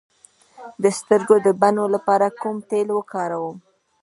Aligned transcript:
د 0.83 0.85
سترګو 0.99 1.35
د 1.45 1.47
بڼو 1.61 1.85
لپاره 1.95 2.27
کوم 2.41 2.57
تېل 2.69 2.87
وکاروم؟ 2.93 3.57